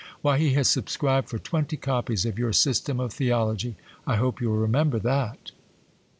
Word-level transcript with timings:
Why! 0.23 0.39
he 0.39 0.53
has 0.53 0.67
subscribed 0.67 1.29
for 1.29 1.37
twenty 1.37 1.77
copies 1.77 2.25
of 2.25 2.39
your 2.39 2.53
"System 2.53 2.99
of 2.99 3.13
Theology." 3.13 3.75
I 4.07 4.15
hope 4.15 4.41
you'll 4.41 4.55
remember 4.57 4.97
that. 4.97 5.51